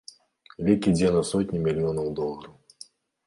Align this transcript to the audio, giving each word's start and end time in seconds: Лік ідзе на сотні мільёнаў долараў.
Лік 0.69 0.87
ідзе 0.91 1.11
на 1.17 1.21
сотні 1.31 1.61
мільёнаў 1.65 2.07
долараў. 2.21 2.55